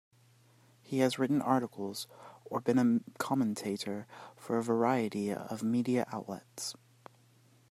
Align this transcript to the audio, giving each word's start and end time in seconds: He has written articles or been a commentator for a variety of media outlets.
He 0.81 0.97
has 0.97 1.19
written 1.19 1.43
articles 1.43 2.07
or 2.45 2.59
been 2.59 2.79
a 3.03 3.19
commentator 3.19 4.07
for 4.35 4.57
a 4.57 4.63
variety 4.63 5.29
of 5.31 5.61
media 5.61 6.07
outlets. 6.11 6.73